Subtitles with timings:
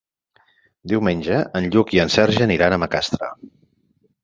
[0.93, 3.33] Diumenge en Lluc i en Sergi aniran a Macastre.